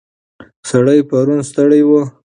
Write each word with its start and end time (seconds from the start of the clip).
سړی 0.69 0.99
پرون 1.09 1.39
ستړی 1.49 1.81
و. 1.87 1.89